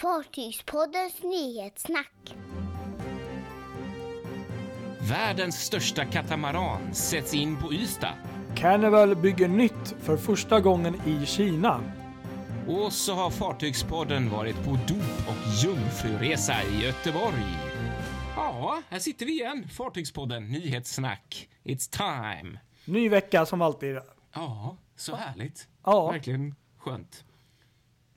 [0.00, 2.34] Fartygspoddens nyhetssnack.
[5.10, 8.14] Världens största katamaran sätts in på Ystad.
[8.56, 11.92] Carnival bygger nytt för första gången i Kina.
[12.68, 17.44] Och så har Fartygspodden varit på dop och jungfruresa i Göteborg.
[18.36, 19.68] Ja, här sitter vi igen.
[19.68, 21.48] Fartygspodden, nyhetssnack.
[21.64, 22.58] It's time.
[22.84, 23.98] Ny vecka som alltid.
[24.34, 25.68] Ja, så härligt.
[25.84, 26.10] Ja.
[26.10, 27.24] Verkligen skönt.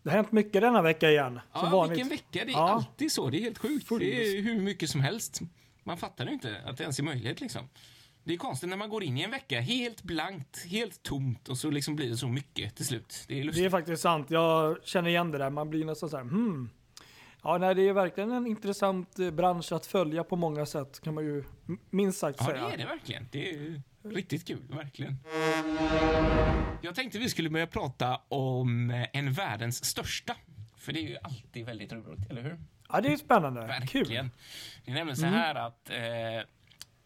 [0.03, 1.33] Det har hänt mycket denna vecka igen.
[1.53, 1.91] Som Ja, vanligt.
[1.97, 2.23] vilken vecka.
[2.31, 2.69] Det är Ja.
[2.69, 3.29] alltid så.
[3.29, 3.89] Det är helt sjukt.
[3.99, 5.39] Det är hur mycket som helst.
[5.83, 7.69] Man fattar ju inte att det ens är möjligt liksom.
[8.23, 11.57] Det är konstigt när man går in i en vecka helt blankt, helt tomt och
[11.57, 13.25] så liksom blir det så mycket till slut.
[13.27, 13.65] Det är Det lustigt.
[13.65, 14.29] är faktiskt sant.
[14.31, 15.49] Jag känner igen det där.
[15.49, 16.69] Man blir nästan så här, hmm.
[17.43, 21.13] Ja, nej, det är verkligen en intressant eh, bransch att följa på många sätt, kan
[21.13, 21.43] man ju
[21.89, 22.67] minst sagt Ja, säga.
[22.67, 23.27] det är det verkligen.
[23.31, 25.17] Det är riktigt kul, verkligen.
[26.81, 30.35] Jag tänkte vi skulle börja prata om eh, en världens största.
[30.77, 32.59] För det är ju alltid väldigt roligt, eller hur?
[32.89, 33.61] Ja, det är spännande.
[33.61, 34.05] Verkligen.
[34.05, 34.29] Kul.
[34.85, 36.47] Det är nämligen så här att eh,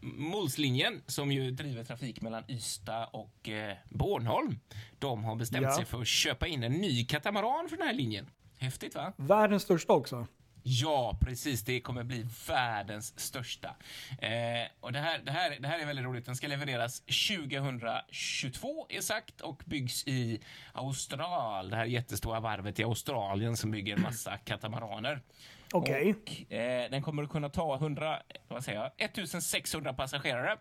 [0.00, 4.58] Molslinjen, som ju driver trafik mellan Ystad och eh, Bornholm,
[4.98, 5.76] de har bestämt Ja.
[5.76, 8.26] sig för att köpa in en ny katamaran för den här linjen.
[8.58, 9.12] Häftigt, va?
[9.16, 10.26] Världens största också.
[10.62, 11.62] Ja, precis.
[11.62, 13.68] Det kommer bli världens största.
[14.20, 16.26] Eh, och det här, det, här, det här är väldigt roligt.
[16.26, 20.40] Den ska levereras 2022 är sagt och byggs i
[20.72, 25.20] Austral, det här jättestora varvet i Australien som bygger en massa katamaraner.
[25.72, 26.14] Okej.
[26.14, 30.56] Och, eh, den kommer att kunna ta 100, vad säger jag, 1600 passagerare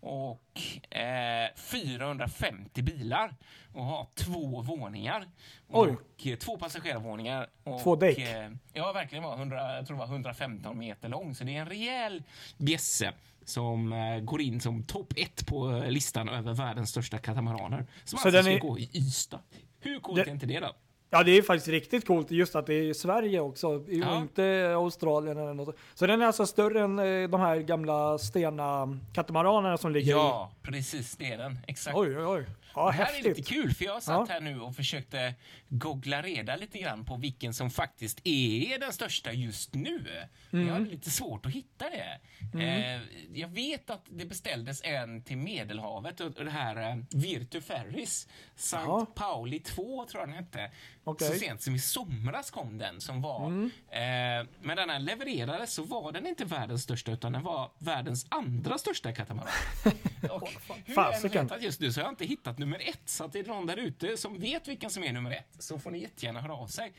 [0.00, 0.60] och
[0.96, 3.34] eh, 450 bilar
[3.74, 5.28] och ha två våningar.
[5.68, 5.88] Oj.
[5.90, 7.46] Och eh, två passagerarvåningar.
[7.64, 8.18] Och, Två däck.
[8.18, 11.60] Eh, ja, verkligen var 100, jag tror det var 115 meter lång, så det är
[11.60, 12.22] en rejäl
[12.56, 13.12] bjässe
[13.44, 17.86] som eh, går in som topp ett på eh, listan över världens största katamaraner.
[18.04, 19.40] Som Så alltså ska är- gå i Ystad.
[19.80, 20.72] Hur coolt Det- är inte det då?
[21.10, 24.16] Ja, det är faktiskt riktigt coolt just att det är Sverige också, och Ja.
[24.18, 25.76] inte Australien eller något.
[25.94, 30.50] Så den är alltså större än eh, de här gamla stena katamaranerna som ligger Ja,
[30.62, 31.58] precis, det är den.
[31.66, 31.96] Exakt.
[31.96, 32.46] Oj, oj, oj.
[32.74, 33.48] Ja, Det här är lite häftigt.
[33.48, 34.34] kul, för jag satt Ja.
[34.34, 35.34] här nu och försökte
[35.68, 40.06] googla reda lite grann på vilken som faktiskt är den största just nu.
[40.52, 40.66] Mm.
[40.66, 42.20] Jag hade lite svårt att hitta det.
[42.64, 43.00] Eh,
[43.34, 48.76] jag vet att det beställdes en till Medelhavet, och det här eh, Virtu Ferris, St.
[48.76, 49.06] Jaha.
[49.06, 50.70] Pauli 2 tror jag den hette.
[51.04, 51.28] Okej.
[51.28, 53.46] Så sent som i somras kom den, som var...
[53.46, 58.26] Eh, men när den levererades så var den inte världens största, utan den var världens
[58.28, 59.48] andra största katamaran.
[60.30, 60.48] Och
[60.84, 63.02] hur jag än letat just nu så har jag inte hittat nummer ett.
[63.04, 65.78] Så att det är någon där ute som vet vilken som är nummer ett så
[65.78, 66.92] får ni jättegärna höra av sig.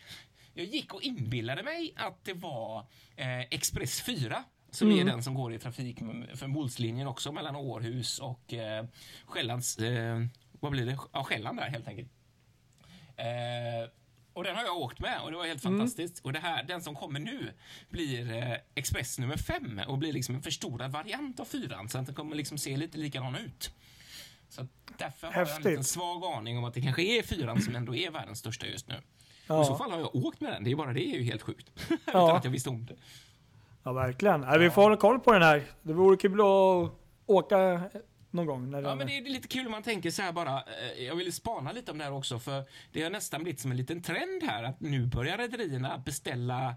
[0.54, 2.80] Jag gick och inbillade mig att det var
[3.16, 6.00] eh, Express 4 som är den som går i trafik
[6.36, 8.86] för Molslinjen också mellan Århus och eh,
[9.26, 9.78] Själlands...
[9.78, 10.26] Eh,
[10.60, 10.98] vad blir det?
[11.14, 12.10] Ja, Själland där helt enkelt.
[13.16, 13.90] Eh,
[14.34, 16.26] och den har jag åkt med och det var helt fantastiskt.
[16.26, 17.54] Och det här, den som kommer nu
[17.90, 22.06] blir eh, Express nummer 5 och blir liksom en förstorad variant av fyran så att
[22.06, 23.72] den kommer liksom se lite likadan ut.
[24.50, 24.68] Så
[24.98, 27.96] därför har jag en liten svag aning om att det kanske är fyran som ändå
[27.96, 28.96] är världens största just nu.
[29.48, 29.62] Ja.
[29.62, 31.42] I så fall har jag åkt med den, det är bara det är ju helt
[31.42, 31.70] sjukt.
[31.90, 32.38] Utan Ja.
[32.38, 32.96] att jag visste om det.
[33.84, 34.44] Ja, verkligen.
[34.44, 34.58] Ja.
[34.58, 35.64] Vi får hålla koll på den här.
[35.82, 36.92] Det vore kul att
[37.26, 37.82] åka
[38.32, 38.70] någon gång.
[38.72, 40.64] När Ja, men det är lite kul om man tänker så här bara.
[40.98, 43.72] eh, Jag ville spana lite om det här också, för det har nästan blivit som
[43.72, 46.76] en liten trend här att nu börjar rederierna beställa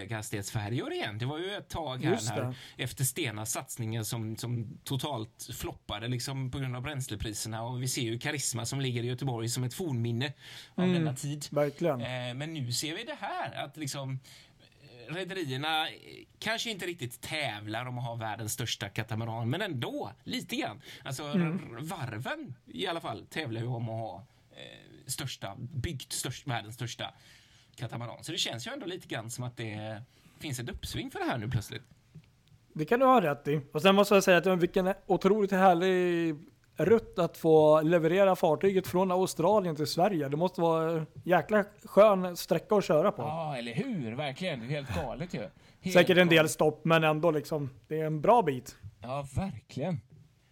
[0.00, 1.18] höghastighetsfärjor igen.
[1.18, 6.50] Det var ju ett tag här när, efter Stenas satsningar som, som totalt floppade liksom
[6.50, 9.74] på grund av bränslepriserna och vi ser ju Karisma som ligger i Göteborg som ett
[9.74, 10.32] fornminne
[10.74, 10.94] av Mm.
[10.94, 11.46] denna tid.
[11.50, 12.00] Verkligen.
[12.00, 14.20] Eh, Men nu ser vi det här, att liksom
[15.08, 15.94] rederierna eh,
[16.38, 20.80] kanske inte riktigt tävlar om att ha världens största katamaran, men ändå lite grann.
[21.04, 21.78] Alltså Mm.
[21.80, 27.14] varven i alla fall tävlar ju om att ha eh, största, byggt störst, världens största
[27.76, 28.24] katamaran.
[28.24, 30.02] Så det känns ju ändå lite grann som att det
[30.38, 31.82] finns ett uppsving för det här nu plötsligt.
[32.72, 33.60] Det kan du ha rätt i.
[33.72, 36.34] Och sen måste jag säga att vilken otroligt härlig
[36.76, 40.28] rutt att få leverera fartyget från Australien till Sverige.
[40.28, 43.22] Det måste vara en jäkla skön sträcka att köra på.
[43.22, 44.12] Ja, eller hur?
[44.12, 44.60] Verkligen.
[44.60, 45.40] Det är helt galet ju.
[45.80, 47.70] Helt Säkert en del stopp, men ändå liksom.
[47.88, 48.76] Det är en bra bit.
[49.02, 50.00] Ja, verkligen.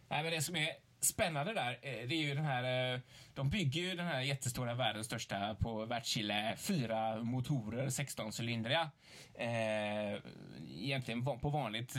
[0.08, 0.69] Nej, men det som är
[1.00, 3.00] spännande där, eh, det är ju den här...
[3.34, 8.88] De bygger ju den här jättestora, världens största på Wärtsilä, fyra motorer, 16-cylindriga.
[9.34, 10.20] Eh,
[10.81, 11.94] egentligen på vanligt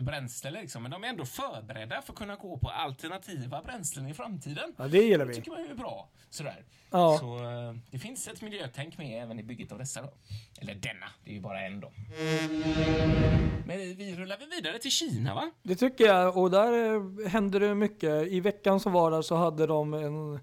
[0.00, 4.14] bränsle liksom, men de är ändå förberedda för att kunna gå på alternativa bränslen i
[4.14, 4.74] framtiden.
[4.78, 5.34] Ja, det gillar Det vi.
[5.34, 6.08] tycker man är bra.
[6.30, 6.64] Sådär.
[6.90, 7.16] Ja.
[7.20, 10.12] Så eh, det finns ett miljötänk med även i bygget av dessa då.
[10.60, 11.92] Eller denna, det är ju bara en då.
[13.66, 15.50] Men vi rullar väl vidare till Kina va?
[15.62, 18.26] Det tycker jag, och där eh, händer det mycket.
[18.26, 20.40] I veckan som var där så hade de en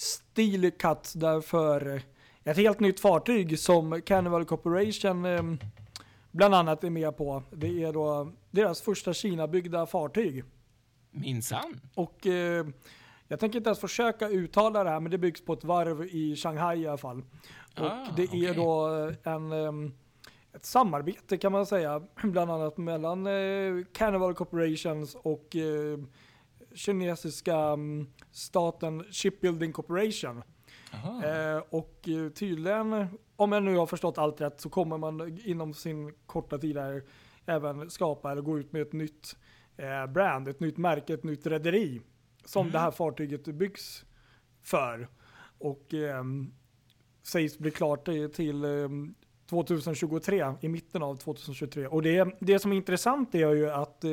[0.00, 2.02] Steel Cut där för
[2.44, 5.42] ett helt nytt fartyg som Carnival Corporation eh,
[6.30, 7.42] bland annat är med på.
[7.50, 10.44] Det är då deras första Kina-byggda fartyg.
[11.10, 11.80] Minsann.
[11.94, 12.66] Och eh,
[13.28, 16.36] jag tänker inte ens försöka uttala det här, men det byggs på ett varv i
[16.36, 17.22] Shanghai i alla fall.
[17.78, 18.54] Och Ah, det är okej.
[18.54, 18.86] då
[19.22, 19.92] en, em,
[20.52, 25.98] ett samarbete kan man säga, bland annat mellan eh, Carnival Corporations och eh,
[26.74, 30.42] kinesiska mm, staten Shipbuilding Corporation.
[31.24, 33.06] Eh, och eh, tydligen,
[33.36, 37.02] om jag nu har förstått allt rätt, så kommer man inom sin korta tid här
[37.46, 39.36] även skapa eller gå ut med ett nytt
[39.76, 42.00] eh, brand, ett nytt märke, ett nytt rederi
[42.44, 42.72] som Mm.
[42.72, 44.04] det här fartyget byggs
[44.62, 45.08] för.
[45.58, 46.52] Och ehm,
[47.22, 49.14] sägs bli klart eh, till ehm,
[49.50, 51.86] 2023, i mitten av 2023.
[51.86, 54.10] Och det, det som är intressant är ju att, eh,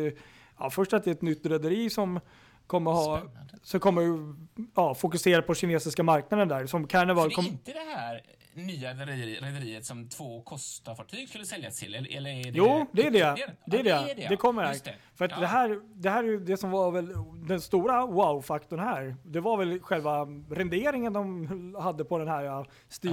[0.60, 2.20] ja, först att det är ett nytt rederi som
[2.68, 3.54] kommer ha Spännande.
[3.64, 4.34] så kommer
[4.76, 6.66] ja, fokusera på kinesiska marknaden där.
[6.66, 8.22] Som Carnival det är inte det här
[8.54, 11.96] nya rederi- rederiet som två Costa-fartyg skulle säljas till?
[11.96, 13.18] Eller, eller är det Jo, det är det.
[13.20, 13.90] Ja, Det är det.
[14.22, 14.30] ja.
[14.30, 14.76] Det kommer här.
[14.84, 14.94] Det.
[15.16, 15.40] För att Ja.
[15.40, 17.14] det, här, det här är ju det som var väl
[17.48, 19.16] den stora wow-faktorn här.
[19.24, 22.66] Det var väl själva renderingen de hade på den här ja.
[23.02, 23.12] Jag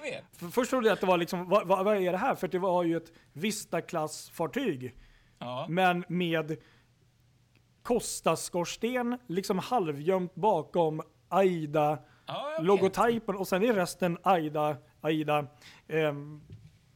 [0.00, 0.24] vet.
[0.36, 2.34] För Först trodde jag att det var liksom, vad, vad, är det här?
[2.34, 4.94] För det var ju ett Vista-klassfartyg.
[5.42, 5.66] Ja.
[5.68, 6.56] Men med
[7.82, 12.58] Costa-skorsten liksom halvgömt bakom Aida Ja,
[13.34, 15.46] och sen är resten Aida, Aida
[15.88, 16.40] ehm,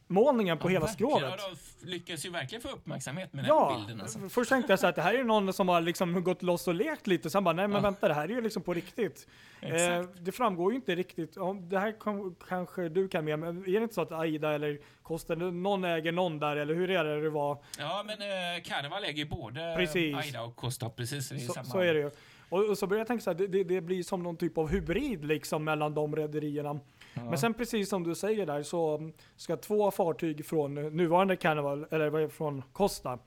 [0.07, 1.11] målningen på Ja, hela verkligen.
[1.11, 1.39] skrovet.
[1.39, 1.49] Ja,
[1.81, 4.01] de lyckas ju verkligen få uppmärksamhet med Ja, den bilden.
[4.01, 4.29] Alltså.
[4.29, 6.73] först tänkte jag så att det här är någon som har liksom gått loss och
[6.75, 7.81] lekt lite, sen bara nej men Ja.
[7.81, 9.27] vänta det här är ju liksom på riktigt.
[9.61, 11.37] Eh, det framgår ju inte riktigt,
[11.69, 14.79] det här kom, kanske du kan med, men är det inte så att Aida eller
[15.03, 17.57] Costa, någon äger någon där eller hur är det det var?
[17.79, 18.57] Ja, men eh,
[19.03, 20.15] äger ju både Precis.
[20.15, 20.89] Aida och Costa.
[20.89, 21.65] Precis, Så, samma.
[21.65, 22.11] så är det ju.
[22.49, 24.57] Och, och så började jag tänka så här, det, det, det blir som någon typ
[24.57, 26.79] av hybrid liksom mellan de rederierna.
[27.25, 31.85] Men sen precis som du säger där så mm, ska två fartyg från nuvarande Carnival,
[31.91, 33.19] eller det, från Costa,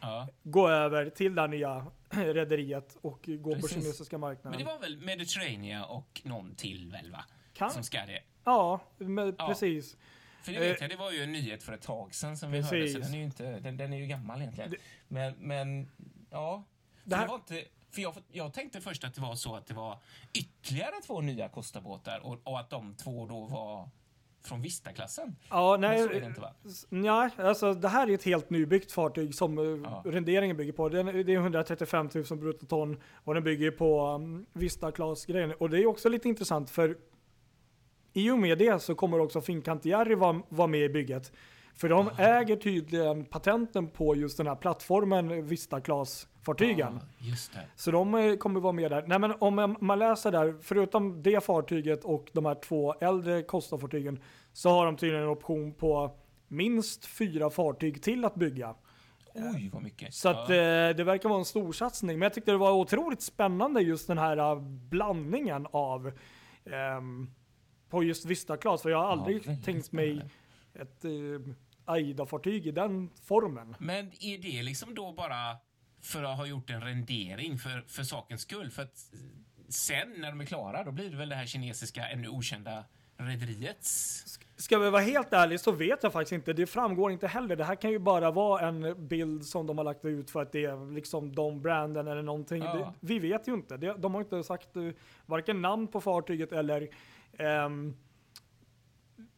[0.00, 0.28] ja.
[0.42, 3.70] gå över till det nya rederiet och gå på Precis.
[3.72, 4.58] kinesiska Men marknaden.
[4.58, 7.24] det var väl Mediterranean och någon till väl, va?
[7.54, 8.20] Kan, Som ska det.
[8.44, 9.48] ja, men, Ja.
[9.48, 9.96] precis.
[10.42, 12.50] För det vet Eh, jag, det var ju en nyhet för ett tag sedan som
[12.52, 12.72] vi Precis.
[12.72, 14.70] hörde, så den är ju, inte, den, den är ju gammal egentligen.
[14.70, 14.76] Det-
[15.08, 15.88] Men, men
[16.30, 16.64] ja.
[17.04, 17.64] Det det här- var inte,
[17.96, 19.98] för jag, jag tänkte först att det var så att det var
[20.32, 23.88] ytterligare två nya Costa-båtar och, och att de två då var
[24.44, 25.36] från Vista-klassen.
[25.50, 26.52] Ja, Men så är nej, det inte va?
[26.88, 30.02] nej, alltså det här är ett helt nybyggt fartyg som eh, Ja.
[30.04, 30.88] renderingen bygger på.
[30.88, 35.52] Den, det är 135 000 bruttoton och den bygger på um, Vista Class-grejen.
[35.52, 36.96] Och det är också lite intressant för
[38.12, 41.32] i och med det så kommer också Fincantieri vara vara med i bygget.
[41.76, 47.00] För de äger tydligen patenten på just den här plattformen Vista Class-fartygen.
[47.00, 47.60] Ja, just det.
[47.76, 49.04] Så de eh, kommer vara med där.
[49.06, 54.18] Nej men om man- läser där, förutom det fartyget och de här två äldre Costa-fartygen
[54.52, 56.10] så har de tydligen en option på
[56.48, 58.74] minst fyra fartyg till att bygga.
[59.34, 60.14] Oj, vad mycket.
[60.14, 60.54] Så att ja.
[60.54, 62.18] eh, det verkar vara en stor satsning.
[62.18, 66.12] Men jag tyckte det var otroligt spännande just den här eh, blandningen av
[66.64, 67.30] ehm,
[67.90, 68.82] på just Vista Class.
[68.82, 70.22] För jag har aldrig väldigt tänkt mig
[70.74, 71.10] ett eh,
[71.86, 73.76] AIDA-fartyg i den formen.
[73.78, 75.56] Men är det liksom då bara
[76.00, 78.70] för att ha gjort en rendering för, för sakens skull?
[78.70, 79.12] För att
[79.68, 82.84] sen när de är klara, då blir det väl det här kinesiska, ännu okända
[83.16, 84.24] rederiets...
[84.58, 86.52] Ska vi vara helt ärlig så vet jag faktiskt inte.
[86.52, 87.56] Det framgår inte heller.
[87.56, 90.52] Det här kan ju bara vara en bild som de har lagt ut för att
[90.52, 92.62] det är liksom de branden eller någonting.
[92.62, 92.74] Ja.
[92.74, 93.76] Det, vi vet ju inte.
[93.76, 94.82] De har inte sagt eh,
[95.26, 96.88] varken namn på fartyget eller
[97.38, 97.96] ehm,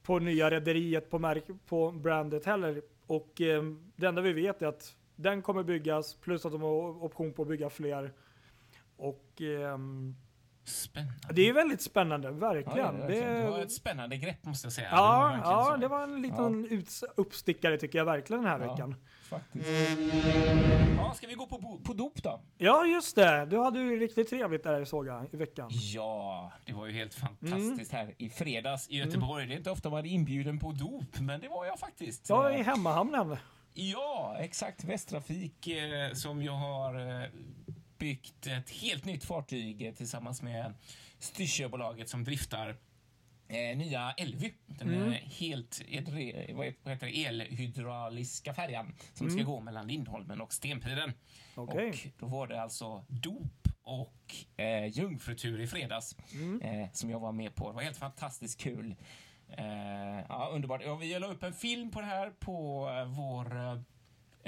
[0.08, 2.82] på nya rederiet på, märk, på brandet heller.
[3.06, 7.04] Och ehm, det enda vi vet är att den kommer byggas plus att de har
[7.04, 8.12] option på att bygga fler.
[8.96, 10.14] Och ehm,
[10.64, 11.18] Spännande.
[11.32, 13.00] det är väldigt spännande, Ja, verkligen.
[13.00, 14.88] det, det, det var ett spännande grepp måste jag säga.
[14.90, 15.76] Ja, verkligen ja så.
[15.76, 18.70] det var en liten uts- uppstickare tycker jag verkligen den här Ja.
[18.72, 18.94] veckan.
[19.28, 19.66] Faktiskt.
[20.96, 22.40] Ja, ska vi gå på, på dop då?
[22.58, 23.46] Ja, just det.
[23.46, 25.70] Du hade ju riktigt trevligt där såg jag i veckan.
[25.72, 29.46] Ja, det var ju helt fantastiskt här i fredags i Göteborg.
[29.46, 32.28] Det är inte ofta man är inbjuden på dop, men det var jag faktiskt.
[32.28, 33.36] Ja, i hemmahamnen.
[33.74, 34.84] Ja, exakt.
[34.84, 37.28] Västtrafik eh, som jag har eh,
[37.98, 40.74] byggt ett helt nytt fartyg eh, tillsammans med
[41.18, 42.76] Styrsöbolaget som driftar
[43.48, 44.52] eh, nya Elvy.
[44.66, 45.08] Den Mm.
[45.12, 45.80] eh, helt
[46.54, 49.38] vad heter- det, elhydrauliska färjan som Mm.
[49.38, 51.12] ska gå mellan Lindholmen och Stenpiren.
[51.54, 51.88] Okej.
[51.90, 56.60] Och då var det alltså dop och eh, jungfrutur i fredags Mm.
[56.62, 57.68] eh, som jag var med på.
[57.68, 58.94] Det var helt fantastiskt kul.
[59.48, 60.82] Eh, ja, underbart.
[60.84, 63.84] Ja, vi la upp en film på det här på eh, vår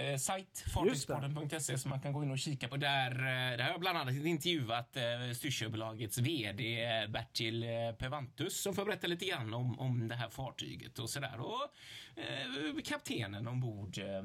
[0.00, 2.76] eh, sajt, fartygspodden.se, som man kan gå in och kika på.
[2.76, 5.02] Där, eh, där har jag bland annat intervjuat eh,
[5.36, 10.28] Styrsöbolagets VD eh, Bertil eh, Pevantus som får berätta lite grann om, om det här
[10.28, 11.40] fartyget och sådär.
[11.40, 11.68] Och
[12.16, 13.98] eh, kaptenen ombord.
[13.98, 14.18] Eh,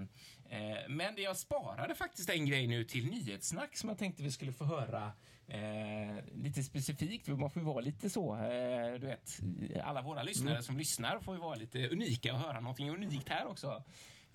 [0.59, 4.53] eh, men jag sparade faktiskt en grej nu till nyhetssnack som jag tänkte vi skulle
[4.53, 5.11] få höra
[5.47, 9.39] Eh, lite specifikt, man får ju vara lite så, eh, du vet,
[9.83, 10.63] alla våra lyssnare mm.
[10.63, 13.83] som lyssnar får ju vara lite unika och höra någonting unikt här också.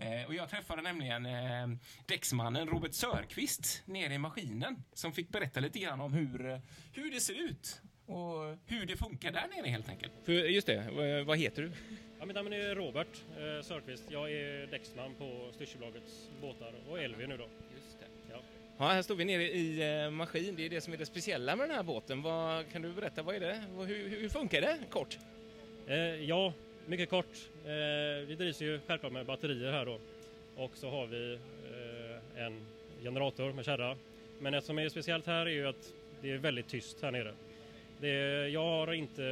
[0.01, 1.69] Eh, och jag träffade nämligen eh,
[2.07, 6.61] däcksmannen Robert Sörqvist nere i maskinen som fick berätta lite grann om hur,
[6.93, 10.13] hur det ser ut och hur det funkar där nere helt enkelt.
[10.25, 11.73] För just det, vad heter du?
[12.19, 14.05] Ja, mitt namn är Robert eh, Sörqvist.
[14.09, 17.49] Jag är däcksman på Styrsöbolagets båtar och Elvi nu då.
[17.75, 18.07] Just det.
[18.31, 18.41] Ja.
[18.79, 20.57] ja, här står vi nere i eh, maskin.
[20.57, 22.23] Det är det som är det speciella med den här båten.
[22.23, 23.65] Vad, kan du berätta, vad är det?
[23.87, 25.19] Hur, hur funkar det kort?
[25.87, 26.53] Eh, ja,
[26.87, 27.50] mycket kort.
[27.65, 29.99] Eh, vi drivs ju självklart med batterier här då
[30.57, 32.61] och så har vi eh, en
[33.03, 33.97] generator med kärra.
[34.39, 37.35] Men det som är speciellt här är ju att det är väldigt tyst här nere.
[38.01, 39.23] Det, jag har inte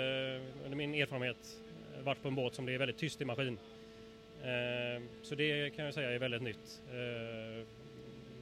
[0.65, 1.59] under min erfarenhet
[2.03, 3.59] varit på en båt som det är väldigt tyst i maskin.
[4.43, 6.81] Eh, så det kan jag säga är väldigt nytt,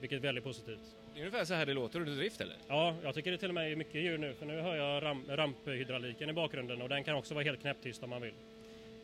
[0.01, 0.97] vilket är väldigt positivt.
[1.15, 2.57] Det är ungefär så här det låter under drift eller?
[2.69, 5.03] Ja, jag tycker det till och med är mycket ljud nu för nu hör jag
[5.03, 8.35] ram, ramphydrauliken i bakgrunden och den kan också vara helt knäpptyst om man vill.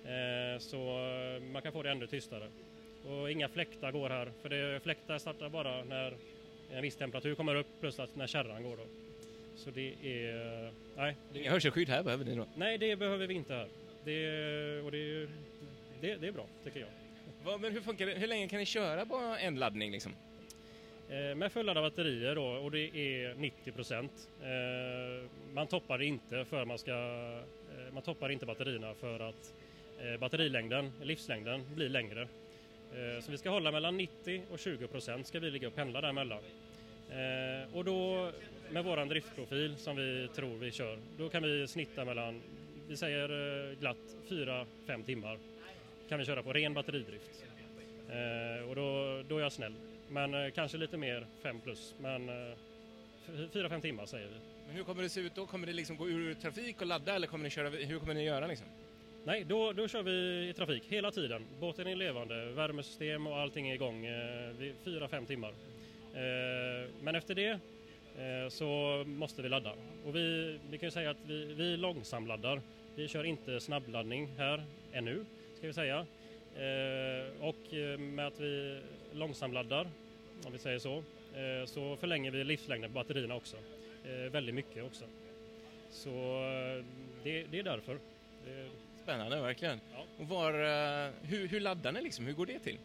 [0.04, 0.76] Eh, så
[1.52, 2.49] man kan få det ännu tystare.
[3.06, 6.14] Och inga fläktar går här, för det, fläktar startar bara när
[6.73, 8.85] en viss temperatur kommer upp plus att när kärran går då.
[9.56, 10.71] Så det är...
[10.97, 11.16] Nej.
[11.35, 12.47] Inga hörselskydd här behöver ni då?
[12.56, 13.68] Nej, det behöver vi inte här.
[14.04, 15.28] Det, och det,
[16.00, 17.61] det, det är bra, tycker jag.
[17.61, 18.14] men hur funkar det?
[18.14, 20.12] Hur länge kan ni köra på en laddning liksom?
[21.09, 24.28] Eh, med fulladdade batterier då, och det är 90 procent.
[24.42, 26.92] Eh, man toppar inte för man ska...
[26.92, 29.72] Eh, man toppar inte batterierna för att eh,
[30.02, 32.23] Eh, batterilängden, livslängden, blir längre.
[32.92, 36.00] Eh, så vi ska hålla mellan 90 och 20 procent ska vi ligga och pendla
[36.00, 36.42] däremellan.
[37.11, 38.30] Eh, och då
[38.71, 42.42] med våran driftprofil som vi tror vi kör, då kan vi snitta mellan,
[42.88, 45.38] vi säger glatt 4-5 timmar
[46.09, 47.44] kan vi köra på ren batteridrift.
[48.68, 49.75] Och då, då är jag snäll.
[50.09, 52.30] Men kanske lite mer 5 plus, men
[53.52, 54.35] 4-5 timmar säger vi.
[54.66, 55.47] Men hur kommer det se ut då?
[55.47, 58.25] Kommer det liksom gå ur trafik och ladda eller kommer ni köra, hur kommer ni
[58.25, 58.66] göra liksom?
[59.25, 61.45] Nej, då, då kör vi i trafik hela tiden.
[61.61, 65.50] Båten är levande, värmesystem och allting är igång eh, vid 4-5 timmar.
[66.14, 67.49] Eh, men efter det
[68.19, 69.73] eh, så måste vi ladda.
[70.07, 72.61] Och vi, vi kan ju säga att vi, vi långsamladdar.
[72.95, 75.25] Vi kör inte snabbladdning här ännu,
[75.59, 76.07] ska vi säga.
[76.57, 78.81] Eh, och eh, med att vi
[79.12, 79.88] långsamladdar,
[80.47, 80.97] om vi säger så,
[81.35, 83.57] eh, så förlänger vi livslängden på batterierna också.
[84.05, 85.05] Eh, väldigt mycket också.
[85.91, 86.11] Så
[86.45, 86.85] eh,
[87.23, 87.93] det, det är därför.
[88.47, 88.71] Eh,
[89.02, 89.80] Spännande, verkligen.
[89.92, 90.04] Ja.
[90.18, 92.26] Och var, uh, hur, hur laddar ni liksom?
[92.26, 92.78] Hur går det till?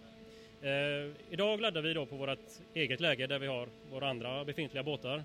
[0.64, 2.40] Uh, idag laddar vi då på vårt
[2.74, 5.18] eget läge där vi har våra andra befintliga båtar.
[5.18, 5.24] Uh,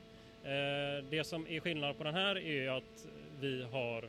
[1.10, 3.06] det som är skillnad på den här är att
[3.40, 4.04] vi har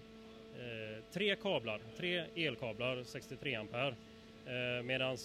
[1.12, 3.96] tre kablar, tre elkablar 63 ampere
[4.84, 5.18] medan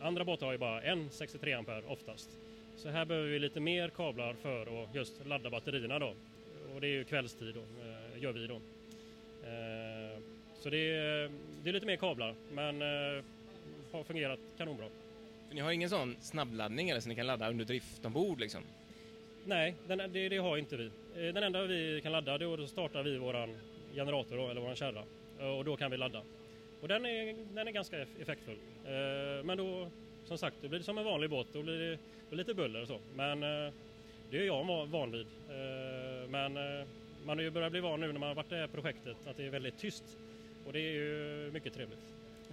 [0.00, 2.30] andra båtar har ju bara en 63 ampere oftast.
[2.76, 6.14] Så här behöver vi lite mer kablar för att just ladda batterierna då.
[6.74, 7.62] Och det är ju kvällstid då,
[8.18, 8.60] gör vi då.
[10.60, 11.30] Så det är,
[11.62, 13.24] det är lite mer kablar, men eh,
[13.92, 14.86] har fungerat kanonbra.
[15.48, 18.62] För ni har ingen sån snabbladdning eller så ni kan ladda under drift ombord liksom?
[19.44, 20.84] Nej, den, det, det, har inte vi.
[20.86, 23.56] Eh, den enda vi kan ladda, då startar vi våran
[23.94, 25.04] generator då, eller våran kärra
[25.40, 26.22] eh, och då kan vi ladda.
[26.80, 28.58] Och den är, den är ganska effektfull.
[29.44, 29.90] Men då,
[30.24, 31.98] som sagt, det blir som en vanlig båt, då blir det,
[32.30, 32.98] det lite buller och så.
[33.14, 33.40] Men
[34.30, 35.26] det är jag van vid.
[36.28, 36.52] Men
[37.24, 39.16] man har ju börjat bli van nu när man har varit i det här projektet
[39.26, 40.04] att det är väldigt tyst.
[40.66, 41.98] Och det är ju mycket trevligt.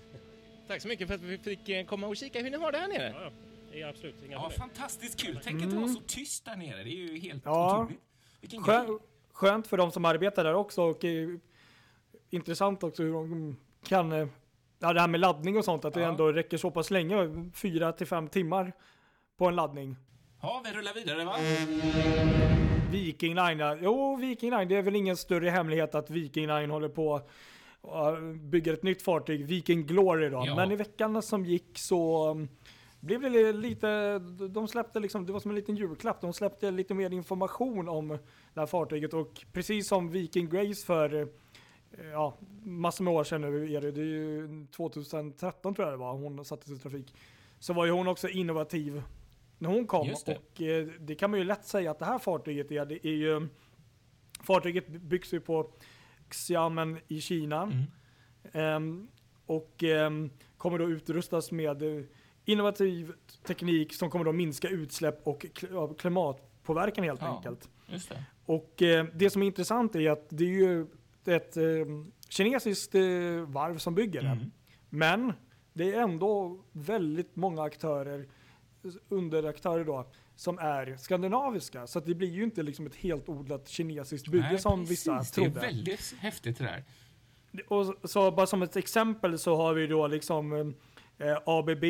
[0.68, 2.78] Tack så mycket för att vi fick eh, komma och kika hur ni har det
[2.78, 3.14] här nere.
[3.22, 3.32] Ja,
[3.78, 3.90] ja.
[3.90, 4.16] absolut.
[4.26, 5.40] Inga ja, fantastiskt kul.
[5.44, 5.68] Tänk mm.
[5.68, 6.84] att det var så tyst där nere.
[6.84, 7.82] Det är ju helt ja.
[7.82, 8.02] otroligt.
[8.42, 9.00] Vilken Skön,
[9.32, 11.30] skönt för de som arbetar där också och eh,
[12.30, 14.28] intressant också hur de kan eh,
[14.80, 16.02] Ja, det här med laddning och sånt, att ja.
[16.02, 18.74] det ändå räcker så pass länge, fyra till fem timmar
[19.38, 19.96] på en laddning.
[20.42, 21.36] Ja, vi rullar vidare va?
[22.92, 23.78] Viking Line, ja.
[23.82, 27.22] Jo, Viking Line, det är väl ingen större hemlighet att Viking Line håller på
[28.40, 30.44] bygger ett nytt fartyg, Viking Glory då.
[30.46, 30.56] Ja.
[30.56, 32.48] Men i veckan som gick så um,
[33.00, 36.94] blev det lite, de släppte liksom, det var som en liten julklapp, de släppte lite
[36.94, 38.08] mer information om
[38.54, 41.28] det här fartyget och precis som Viking Grace för eh,
[42.12, 45.98] ja, massor med år sedan nu är det, det är ju 2013 tror jag det
[45.98, 47.14] var, hon sattes i trafik.
[47.60, 49.04] Så var ju hon också innovativ
[49.58, 50.38] när hon kom det.
[50.38, 53.16] och eh, det kan man ju lätt säga att det här fartyget är, det är
[53.16, 53.48] ju
[54.44, 55.72] fartyget byggs ju på
[56.30, 57.72] Xiamen i Kina.
[58.54, 58.76] Mm.
[58.76, 59.08] Um,
[59.46, 62.04] och um, kommer då utrustas med uh,
[62.46, 63.12] innovativ
[63.48, 65.46] teknik som kommer då minska utsläpp och
[65.98, 67.36] klimatpåverkan helt Ja.
[67.36, 67.70] enkelt.
[67.88, 68.24] Det.
[68.46, 70.88] Och eh, det som är intressant är att det är ju
[71.26, 71.64] ett eh,
[72.30, 73.02] kinesiskt eh,
[73.48, 74.32] varv som bygger den.
[74.38, 74.52] Mm.
[74.90, 75.34] Men
[75.74, 78.28] det är ändå väldigt många aktörer,
[79.10, 81.88] underaktörer då, som är skandinaviska.
[81.88, 84.92] Så att det blir ju inte liksom ett helt odlat kinesiskt bygge Nej, som precis.
[85.08, 85.60] vissa Det trodde.
[85.60, 86.84] är väldigt häftigt det där.
[87.68, 90.54] Och så bara som ett exempel så har vi då liksom
[91.18, 91.84] eh, ABB,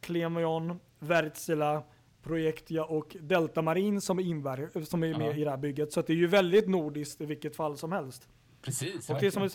[0.00, 1.82] Clemion, Wärtsilä,
[2.22, 5.34] Projektia och Delta Marin som är, inver- som är med Ja.
[5.36, 5.92] i det här bygget.
[5.92, 8.28] Så det är ju väldigt nordiskt i vilket fall som helst.
[8.62, 9.10] Precis.
[9.10, 9.50] Och det som, är,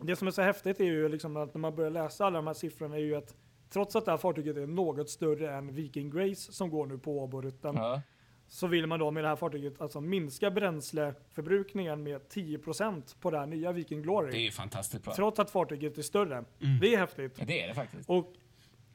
[0.00, 2.46] det som är så häftigt är ju liksom att när man börjar läsa alla de
[2.46, 3.34] här siffrorna är ju att
[3.76, 7.18] trots att det här fartyget är något större än Viking Grace som går nu på
[7.22, 8.02] Åborutten Ja.
[8.48, 13.38] så vill man då med det här fartyget alltså minska bränsleförbrukningen med 10% på det
[13.38, 14.30] här nya Viking Glory.
[14.30, 15.14] Det är ju fantastiskt bra.
[15.14, 16.34] Trots att fartyget är större.
[16.36, 16.80] Mm.
[16.80, 17.36] Det är häftigt.
[17.38, 18.10] Ja, det är det faktiskt.
[18.10, 18.32] Och,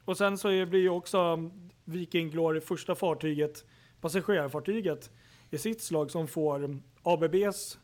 [0.04, 1.50] och sen så blir ju också
[1.84, 3.64] Viking Glory första fartyget,
[4.00, 5.10] passagerarfartyget
[5.50, 7.78] i sitt slag som får ABBs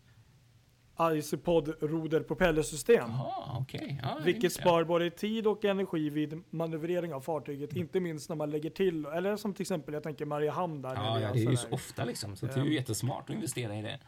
[1.01, 3.11] Isopod roder propellersystem.
[3.11, 4.01] Jaha, okej.
[4.03, 4.69] Ja, det Vilket visste jag.
[4.69, 9.07] spar både tid och energi vid manövrering av fartyget, inte minst när man lägger till,
[9.07, 10.95] eller som till exempel jag tänker Mariehamn där.
[10.95, 12.37] Ja, ja, det är ju så ofta liksom.
[12.37, 12.73] Så det är ju Ehm.
[12.73, 13.99] jättesmart att investera i det.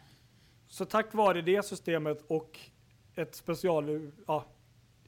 [0.69, 2.59] Så tack vare det systemet och
[3.15, 4.45] ett special, ja,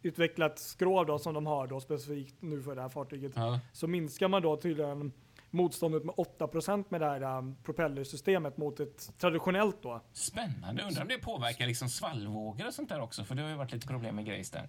[0.03, 3.61] utvecklat skrov då, som de har då specifikt nu för det här fartyget, Ja.
[3.73, 5.13] så minskar man då tydligen
[5.53, 10.01] motståndet med 8% med det här um, propellersystemet mot ett traditionellt då.
[10.13, 10.83] Spännande.
[10.83, 13.25] Undrar om det påverkar liksom svallvågor och sånt där också?
[13.25, 14.69] För det har ju varit lite problem med grejs där.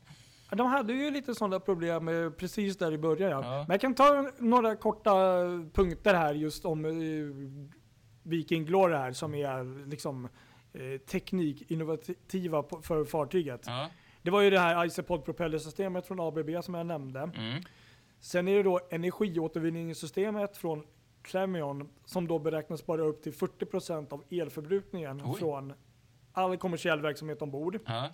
[0.51, 3.43] De hade ju lite sådana problem eh, precis där i början.
[3.43, 3.65] Ja.
[3.67, 5.13] Men jag kan ta några korta
[5.73, 6.91] punkter här just om eh,
[8.23, 10.29] Viking Glory här som är liksom
[10.73, 13.63] eh, teknikinnovativa för fartyget.
[13.65, 13.89] Ja.
[14.21, 17.19] Det var ju det här Isopod propellersystemet från ABB som jag nämnde.
[17.19, 17.63] Mm.
[18.23, 20.83] Sen är det då energiåtervinningssystemet från
[21.21, 25.39] Clemion som då beräknas spara upp till 40% av elförbrukningen Oj.
[25.39, 25.73] från
[26.31, 27.79] all kommersiell verksamhet ombord.
[27.85, 28.05] Ja.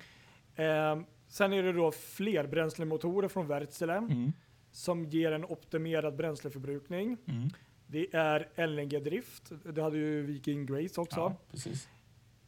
[0.64, 4.32] Eh, sen är det då flerbränslemotorer från Wärtsilä Mm.
[4.72, 7.18] som ger en optimerad bränsleförbrukning.
[7.28, 7.50] Mm.
[7.88, 9.52] Det är LNG-drift.
[9.74, 11.20] Det hade ju Viking Grace också.
[11.20, 11.90] Ja, precis.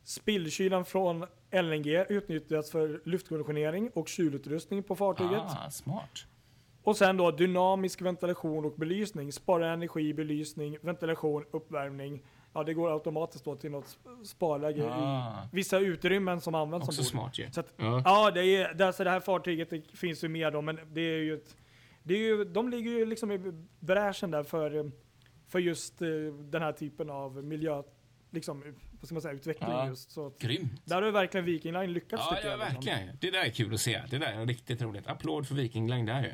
[0.04, 5.42] Spillkylan från LNG utnyttjas för luftkonditionering och kylutrustning på fartyget.
[5.42, 6.26] Ah, smart.
[6.84, 9.32] Och sen då dynamisk ventilation och belysning.
[9.32, 12.24] Spara energi, belysning, ventilation, uppvärmning.
[12.54, 15.44] Ja, det går automatiskt då till något sparläge Ah.
[15.44, 17.12] i vissa utrymmen som används Också ombord.
[17.12, 17.52] smart ju.
[17.52, 18.02] Så att, Ja.
[18.06, 21.02] ja, det, är, det, alltså det här fartyget det finns ju med då, men det
[21.02, 21.56] är ju ett,
[22.04, 23.40] det är ju, de ligger ju liksom i
[23.80, 24.92] bräschen där för,
[25.48, 26.08] för just eh,
[26.40, 27.84] den här typen av miljö,
[28.32, 28.64] liksom,
[29.00, 29.88] vad ska man säga, utveckling Ja.
[29.88, 30.12] just.
[30.12, 30.82] Så att, Grymt.
[30.86, 32.60] där har ju verkligen Viking Line lyckats Ja, tycker ja, jag.
[32.60, 32.76] liksom.
[32.86, 33.18] verkligen.
[33.22, 34.02] Det där är kul att se.
[34.10, 35.08] Det där är riktigt roligt.
[35.08, 36.32] Applåd för Viking Line där ju.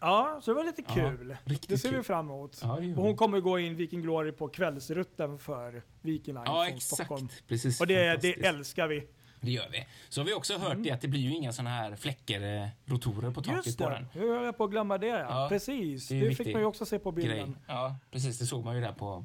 [0.00, 1.36] Ja, så det var lite kul.
[1.44, 2.04] riktigt det ser vi kul.
[2.04, 2.58] fram emot.
[2.62, 3.16] Ja, det gör Och hon vi.
[3.16, 6.82] kommer gå in Viking Glory på kvällsrutten för Viking Line Ja, från exakt.
[6.94, 7.28] Stockholm.
[7.48, 7.80] Precis.
[7.80, 8.44] Och det, det Fantastiskt.
[8.46, 9.06] älskar vi.
[9.40, 9.86] Det gör vi.
[10.08, 12.68] Så har vi också hört det att det blir ju inga såna här fläcker, eh,
[12.86, 14.06] rotorer på taket Just på det, den.
[14.22, 15.06] nu höll jag på att glömma det.
[15.06, 15.18] Ja.
[15.42, 17.26] Ja, Precis, det det, fick man ju också se på Grej.
[17.28, 17.56] bilden.
[17.68, 18.38] Ja, precis.
[18.38, 19.24] Det såg man ju där på...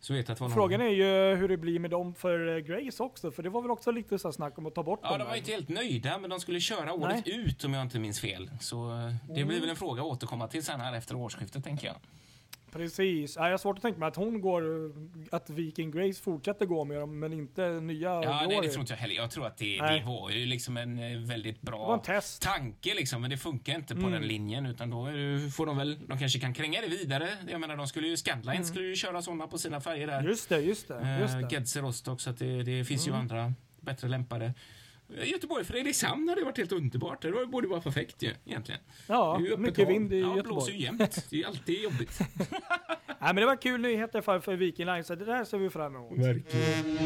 [0.00, 0.54] Så vet jag att det var någon...
[0.54, 3.62] Frågan är ju hur det blir med dem för eh, Grace också, för det var
[3.62, 5.68] väl också lite så snack om att ta bort Ja, dem de var inte helt
[5.68, 7.40] nöjda, men de skulle köra året Nej.
[7.40, 8.50] ut om jag inte minns fel.
[8.60, 11.86] Så eh, det blir väl en fråga att återkomma till sen här efter årsskiftet, tänker
[11.86, 11.96] jag.
[12.72, 14.62] Precis, ja, jag har svårt att tänka mig att hon går,
[15.30, 18.92] att Viking Grace fortsätter gå med dem, men inte nya Ja, nej, det tror inte
[18.92, 19.14] jag heller.
[19.14, 20.00] Jag tror att det, Nej.
[20.00, 22.42] det var ju liksom en eh, väldigt bra en test.
[22.42, 24.12] tanke liksom, men det funkar inte på Mm.
[24.12, 27.28] den linjen utan då det, får de väl, de kanske kan kränga det vidare.
[27.50, 30.18] Jag menar, de skulle ju, Scandline skulle ju köra sådana på sina färger där.
[30.18, 30.28] Mm.
[30.28, 31.18] Just det, just det.
[31.20, 31.48] Just Eh, det.
[31.54, 33.16] Gedser Rostock, så att det, det finns Mm.
[33.16, 34.54] ju andra bättre lämpade.
[35.16, 37.22] Eh, Göteborg, Fredrikshamn hade varit helt underbart.
[37.22, 38.80] Det var- borde vara perfekt ju, egentligen.
[39.06, 39.86] Ja, mycket hav.
[39.86, 40.72] vind i ja, blåser Göteborg.
[40.74, 41.26] ju jämt.
[41.30, 42.18] Det är ju alltid jobbigt.
[43.06, 45.70] Nej, men det var kul nyheter för, för Viking Line, så det där ser vi
[45.70, 46.18] fram emot.
[46.18, 46.98] Verkligen.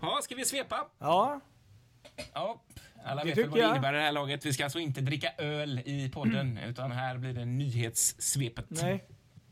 [0.00, 0.86] Ja, ska vi svepa?
[0.98, 1.40] Ja,
[2.34, 2.62] Ja,
[3.04, 4.46] alla Det vet väl vad det innebär i det här laget.
[4.46, 8.66] Vi ska alltså inte dricka öl i podden, utan här blir det nyhetssvepet.
[8.68, 9.04] nej.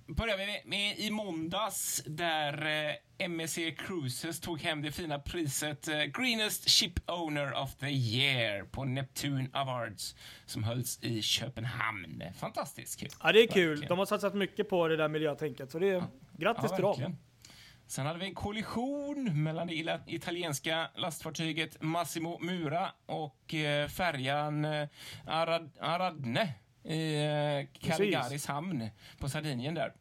[0.07, 6.03] Börjar vi med, i måndags där eh, MSC Cruises tog hem det fina priset eh,
[6.03, 12.23] Greenest Ship Owner of the Year på Neptune Awards som hölls i Köpenhamn.
[12.39, 13.09] Fantastiskt kul.
[13.23, 13.69] Ja, det är kul.
[13.69, 13.89] Verkligen.
[13.89, 16.05] De har satsat mycket på det där miljötänket, så det är
[16.39, 17.17] grattis till dem.
[17.87, 24.67] Sen hade vi en kollision mellan det italienska lastfartyget Massimo Mura och eh, färjan
[25.27, 29.93] Arad Aradne i eh, Caligaris hamn på Sardinien där.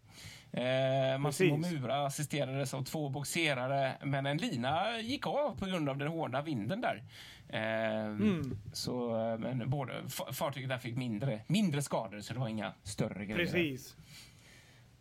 [0.53, 1.57] Eh, Massimo.
[1.57, 6.41] Mura assisterades av två boxerare, men en lina gick av på grund av den hårda
[6.41, 7.03] vinden där.
[7.49, 8.57] Eh, Mm.
[8.73, 12.73] Så, eh, men både, fa- fartyget där fick mindre, mindre skador, så det var inga
[12.83, 13.45] större grejer.
[13.45, 13.95] Precis.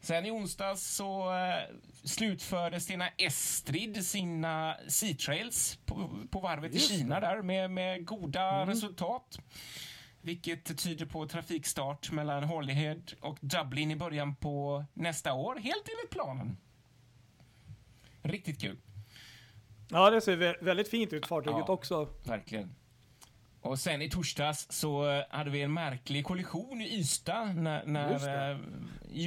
[0.01, 6.91] Sen i onsdags så eh, slutförde Stena Estrid sina Sea Trails på, på varvet Just
[6.91, 8.69] i Kina där med, med goda Mm.
[8.69, 9.39] resultat.
[10.23, 16.11] Vilket tyder på trafikstart mellan Holyhead och Dublin i början på nästa år, helt enligt
[16.11, 16.57] planen.
[18.23, 18.77] Riktigt kul,
[19.89, 21.73] Ja, det ser vä- väldigt fint ut fartyget Ja.
[21.73, 22.09] också.
[22.25, 22.75] verkligen.
[23.61, 28.51] Och sen i torsdags så eh, hade vi en märklig kollision i Ystad när, när
[28.53, 28.59] uh,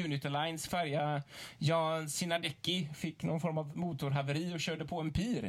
[0.05, 1.23] Unity Lines färja
[1.57, 5.43] Jan Sinadecki fick någon form av motorhaveri och körde på en pir.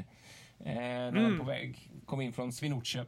[0.60, 1.38] Eh, när Mm.
[1.38, 3.04] på väg kom in från Swinoujscie.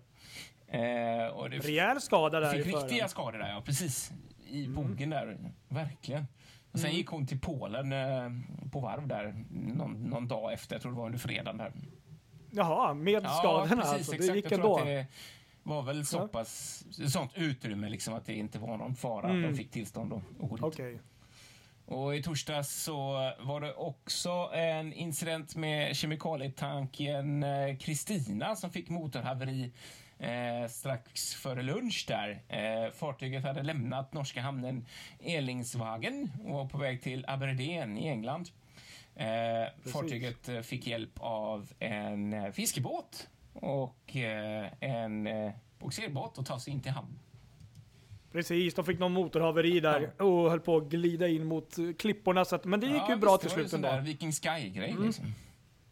[0.68, 3.08] Eh, och det Rejäl skada där fick riktiga föraren.
[3.08, 3.62] skador där, ja.
[3.64, 4.12] Precis.
[4.48, 4.74] I Mm.
[4.74, 5.38] bogen där.
[5.68, 6.26] Verkligen.
[6.72, 8.30] Och sen gick hon till Polen eh,
[8.72, 10.74] på varv där någon, någon dag efter.
[10.74, 11.72] Jag tror det var under fredagen där.
[12.50, 14.12] Jaha, med skadorna alltså.
[14.12, 14.84] Det gick ändå.
[14.84, 15.06] det
[15.62, 16.28] var väl så Ja.
[16.28, 19.44] pass sånt utrymme liksom att det inte var någon fara Mm.
[19.44, 20.64] att de fick tillstånd att gå dit.
[20.64, 21.00] Okej.
[21.86, 28.88] Och i torsdags så var det också en incident med kemikalietanken eh, Kristina som fick
[28.88, 29.72] motorhaveri
[30.18, 32.42] eh, strax före lunch där.
[32.48, 34.86] Eh, fartyget hade lämnat norska hamnen
[35.20, 38.48] Elingsvagen och var på väg till Aberdeen i England.
[39.14, 46.46] Eh, fartyget eh, fick hjälp av en eh, fiskebåt och eh, en eh, bogserbåt att
[46.46, 47.18] ta sig in till hamn.
[48.32, 52.44] Precis, de fick någon motorhaveri där och höll på att glida in mot klipporna.
[52.44, 54.00] Så att, men det gick Ja, ju bra till slut ändå.
[54.02, 55.06] Viking Sky-grej Mm.
[55.06, 55.24] liksom.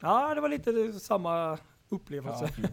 [0.00, 1.58] Ja, det var lite samma
[1.88, 2.50] upplevelse.
[2.62, 2.68] Ja,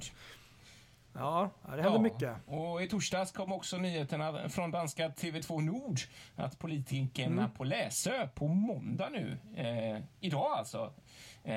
[1.13, 2.35] ja det hände Ja, mycket.
[2.45, 5.99] Och i torsdags kom också nyheterna från danska TV2 Nord
[6.35, 7.51] att politikerna Mm.
[7.51, 10.93] på Läsö på måndag nu, eh, idag alltså,
[11.43, 11.53] eh,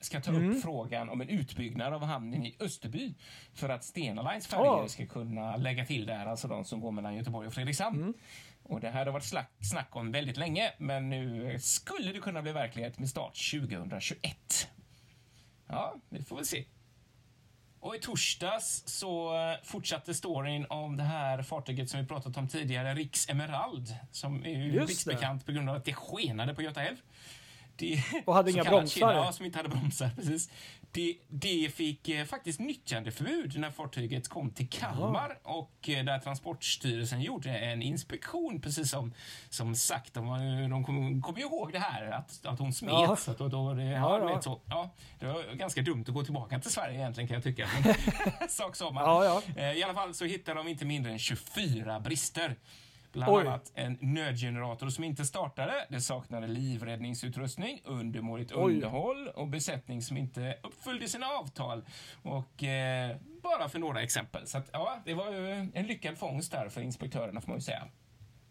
[0.00, 0.50] ska ta Mm.
[0.50, 3.14] upp frågan om en utbyggnad av hamnen i Österby
[3.54, 4.88] för att Stena Lines färjor Ja.
[4.88, 8.00] ska kunna lägga till där, alltså de som går mellan Göteborg och Fredrikshamn.
[8.00, 8.14] Mm.
[8.62, 12.42] Och det här har varit slack, snack om väldigt länge, men nu skulle det kunna
[12.42, 14.68] bli verklighet med start 2021.
[15.66, 16.64] Ja, vi får väl se.
[17.84, 22.48] Och i torsdags så eh, fortsatte storyn om det här fartyget som vi pratat om
[22.48, 26.82] tidigare, Riks Emerald, som är ju riksbekant på grund av att det skenade på Göta
[26.82, 26.96] älv.
[27.76, 29.12] Det, Och hade inga bromsar.
[29.14, 30.10] Ja, som inte hade bromsar.
[30.16, 30.50] Precis.
[30.92, 37.20] Det, det fick eh, faktiskt nyttjandeförbud när fartyget kom till Kalmar och eh, där Transportstyrelsen
[37.22, 39.12] gjorde en inspektion, precis som,
[39.48, 40.14] som sagt.
[40.14, 42.92] De, var- de kommer kom ju ihåg det här, att, att hon smet.
[42.92, 43.16] Ja.
[43.16, 44.60] Så att då, då, det, ja, Ja, så.
[44.68, 47.68] Ja, det var ganska dumt att gå tillbaka till Sverige egentligen kan jag tycka.
[48.40, 49.00] Men, sak samma.
[49.00, 49.62] Ja, ja.
[49.62, 52.56] Eh, I alla fall så hittade de inte mindre än 24 brister.
[53.14, 53.46] Bland Oj.
[53.46, 55.86] annat en nödgenerator som inte startade.
[55.88, 61.84] Det saknade livräddningsutrustning, undermåligt underhåll och besättning som inte uppfyllde sina avtal.
[62.22, 64.46] Och eh, bara för några exempel.
[64.46, 67.62] Så att, ja, det var ju en lyckad fångst där för inspektörerna får man ju
[67.62, 67.84] säga.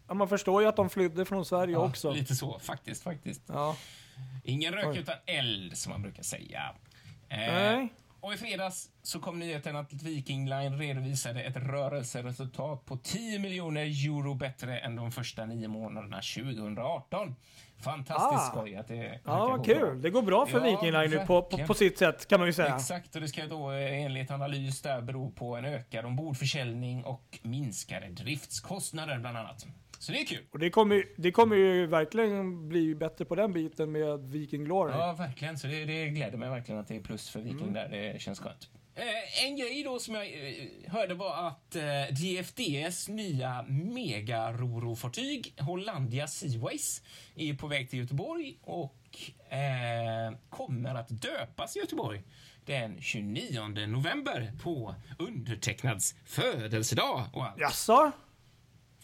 [0.08, 2.12] Ja, man förstår ju att de flydde från Sverige Ja, också.
[2.12, 3.42] Lite så faktiskt, faktiskt.
[3.46, 3.76] Ja.
[4.44, 4.98] Ingen rök Oj.
[4.98, 6.74] utan eld, som man brukar säga.
[7.28, 7.88] Eh, Nej.
[8.24, 13.82] Och i fredags så kom nyheten att Viking Line redovisade ett rörelseresultat på 10 miljoner
[13.82, 17.34] euro bättre än de första nio månaderna 2018.
[17.84, 18.50] Fantastiskt Ah.
[18.50, 19.74] skoj att det Ja, vad bra.
[19.74, 20.02] kul.
[20.02, 22.46] Det går bra för Ja, Viking Line nu på, på, på sitt sätt kan man
[22.46, 22.74] ju säga.
[22.76, 27.38] Exakt, och det ska då eh, enligt analys där bero på en ökad ombordförsäljning och
[27.42, 29.66] minskade driftskostnader bland annat.
[30.04, 30.44] Så det är kul.
[30.50, 34.92] Och det kommer, det kommer ju verkligen bli bättre på den biten med Viking Glory.
[34.92, 35.58] Ja, verkligen.
[35.58, 37.88] Så det, det gläder mig verkligen att det är plus för Viking där.
[37.88, 38.68] Det känns skönt.
[38.94, 46.26] Eh, en grej då som jag eh, hörde var att eh, DFDs nya mega-roro-fartyg Hollandia
[46.26, 47.02] Seaways
[47.34, 49.18] är på väg till Göteborg och
[49.52, 52.22] eh, kommer att döpas i Göteborg
[52.64, 57.24] den 29 november på undertecknads födelsedag.
[57.32, 57.60] Och allt.
[57.60, 58.12] Jaså?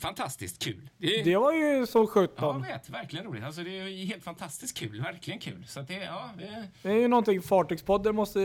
[0.01, 0.91] Fantastiskt kul.
[0.99, 2.63] Det, Det var ju så Ja, jag sjutton.
[2.63, 2.91] vet.
[2.91, 3.45] Verkligen roligt.
[3.45, 5.03] Alltså, det är helt fantastiskt kul.
[5.03, 5.65] Verkligen kul.
[5.67, 8.41] Så det, ja, det, Det är ju någonting Fartygspodden måste...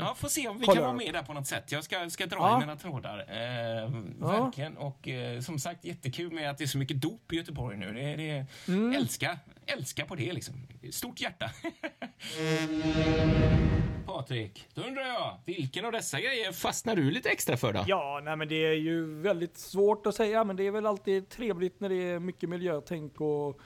[0.00, 1.72] ja, får se om vi kan vara med där på något sätt.
[1.72, 2.56] Jag ska, ska dra Ja.
[2.56, 3.18] i mina trådar.
[3.18, 4.76] Eh, Verkligen.
[4.76, 7.92] Och eh, som sagt, jättekul med att det är så mycket dop i Göteborg nu.
[7.92, 8.92] Det, det, Mm.
[8.96, 10.54] älska, älska på det liksom.
[10.90, 11.50] Stort hjärta.
[14.20, 17.84] Patrik, då undrar jag, vilken av dessa grejer fastnar du lite extra för då?
[17.86, 21.28] Ja, nej men det är ju väldigt svårt att säga, men det är väl alltid
[21.28, 23.60] trevligt när det är mycket miljötänk och,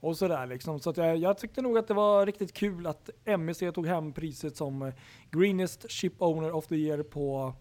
[0.00, 0.80] och sådär liksom.
[0.80, 4.56] Så jag, jag tyckte nog att det var riktigt kul att MSC tog hem priset
[4.56, 4.92] som
[5.30, 7.54] Greenest Ship Owner of the Year på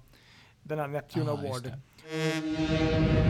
[0.63, 1.71] den här Neptune Ah, Award.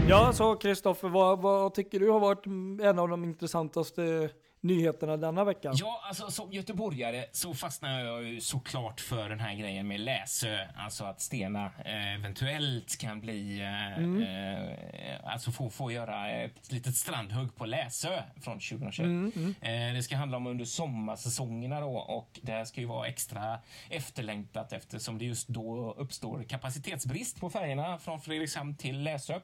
[0.09, 2.45] Ja, så Kristoffer, vad, vad tycker du har varit
[2.81, 4.29] en av de intressantaste
[4.61, 5.71] nyheterna denna vecka?
[5.75, 10.57] Ja, alltså som göteborgare så fastnar jag ju såklart för den här grejen med Läsö.
[10.77, 14.21] Alltså att Stena eh, eventuellt kan bli, eh, Mm.
[14.23, 18.99] eh, alltså få, få göra ett litet strandhugg på Läsö från 2021.
[19.05, 23.07] Mm, Eh, det ska handla om under sommarsäsongerna då och det här ska ju vara
[23.07, 29.39] extra efterlängtat eftersom det just då uppstår kapacitetsbrist på färgerna från Fredrikshamn till Läsö.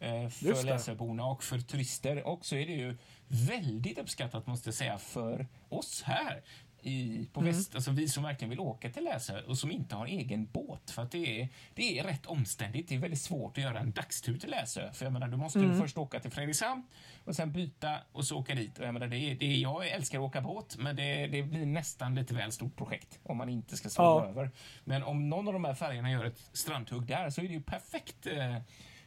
[0.00, 0.64] Eh, för.
[0.64, 2.22] Läsöborna och för turister.
[2.26, 2.96] Och så är det ju
[3.28, 6.42] väldigt uppskattat måste jag säga för oss här
[6.82, 7.52] i, på Mm.
[7.52, 10.90] väst, alltså vi som verkligen vill åka till Läsö och som inte har egen båt.
[10.90, 12.88] För att det är, det är rätt omständigt.
[12.88, 14.92] Det är väldigt svårt att göra en dagstur till Läsö.
[14.92, 15.70] För jag menar, du måste Mm.
[15.72, 16.82] ju först åka till Fredrikshamn
[17.24, 18.78] och sen byta och så åka dit.
[18.78, 21.42] Och jag, menar, det är, det är, jag älskar att åka båt, men det, det
[21.42, 24.30] blir nästan lite väl stort projekt om man inte ska sova Ja.
[24.30, 24.50] över.
[24.84, 27.62] Men om någon av de här färgerna gör ett strandhugg där så är det ju
[27.62, 28.56] perfekt eh,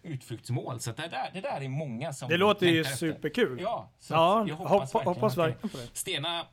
[0.04, 0.80] utflyktsmål.
[0.80, 3.08] Så det, där, det där är många som Det låter ju längtar efter.
[3.14, 3.60] superkul.
[3.62, 5.88] Ja, Ja, hoppas, hoppa- verkligen, hoppas det- verkligen på det.
[5.94, 6.46] Stena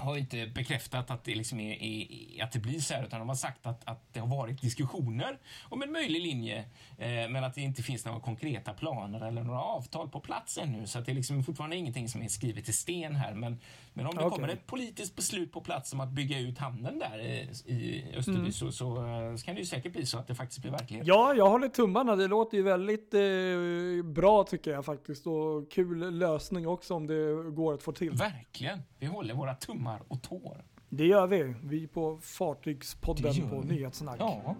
[0.00, 3.28] har inte bekräftat att det, liksom är, är, att det blir så här, utan de
[3.28, 6.58] har sagt att, att det har varit diskussioner om en möjlig linje,
[6.98, 10.86] eh, men att det inte finns några konkreta planer eller några avtal på plats ännu.
[10.86, 13.34] Så att det är liksom fortfarande ingenting som är skrivet i sten här.
[13.34, 13.60] Men,
[13.92, 14.30] men om det Okej.
[14.30, 18.38] kommer ett politiskt beslut på plats om att bygga ut hamnen där i, i Österby
[18.40, 18.52] Mm.
[18.52, 21.06] så, så, eh, så kan det ju säkert bli så att det faktiskt blir verklighet.
[21.06, 22.16] Ja, jag håller tummarna.
[22.16, 25.26] Det låter ju väldigt eh, bra tycker jag faktiskt.
[25.26, 28.10] Och kul lösning också om det går att få till.
[28.10, 28.82] Verkligen.
[29.00, 30.64] Vi håller våra tummar och tår.
[30.88, 31.54] Det gör vi.
[31.64, 33.56] Vi på Fartygspodden på.
[33.60, 34.16] Nyhetssnack.
[34.18, 34.54] Ja,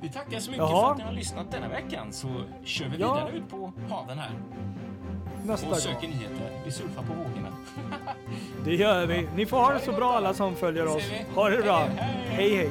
[0.00, 0.84] vi tackar så mycket Jaha.
[0.84, 2.28] för att ni har lyssnat denna veckan så
[2.64, 3.14] kör vi Ja.
[3.14, 4.30] vidare ut på haven här
[5.46, 6.10] Nästa och söker gång.
[6.10, 6.62] nyheter.
[6.64, 7.48] Vi surfar på vågorna.
[8.64, 9.28] Det gör vi.
[9.36, 11.10] Ni får ha det så bra alla som följer oss.
[11.34, 11.78] Ha det bra.
[11.78, 12.70] Hej hej.